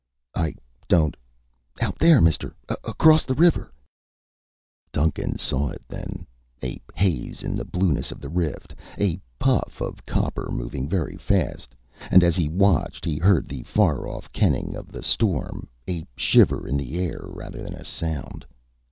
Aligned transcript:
_""I 0.41 0.55
don't" 0.87 1.15
"Out 1.87 1.99
there, 1.99 2.21
mister. 2.21 2.55
Across 2.67 3.25
the 3.25 3.35
river." 3.35 3.71
Duncan 4.91 5.37
saw 5.37 5.69
it 5.69 5.83
then 5.87 6.25
a 6.63 6.81
haze 6.95 7.43
in 7.43 7.53
the 7.53 7.65
blueness 7.65 8.11
of 8.11 8.19
the 8.19 8.27
rift 8.27 8.73
a 8.97 9.21
puff 9.37 9.79
of 9.79 10.03
copper 10.07 10.49
moving 10.51 10.89
very 10.89 11.17
fast, 11.17 11.75
and 12.09 12.23
as 12.23 12.35
he 12.35 12.49
watched, 12.49 13.05
he 13.05 13.19
heard 13.19 13.47
the 13.47 13.61
far 13.61 14.07
off 14.07 14.31
keening 14.33 14.75
of 14.75 14.91
the 14.91 15.03
storm, 15.03 15.67
a 15.87 16.03
shiver 16.17 16.67
in 16.67 16.77
the 16.77 16.97
air 16.97 17.21
rather 17.25 17.61
than 17.61 17.75
a 17.75 17.85
sound. 17.85 18.43